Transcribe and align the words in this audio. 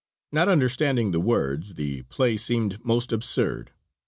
Not 0.31 0.47
understanding 0.49 1.11
the 1.11 1.19
words 1.19 1.75
the 1.75 2.01
play 2.09 2.35
seemed 2.35 2.83
most 2.83 3.11
absurd. 3.11 3.69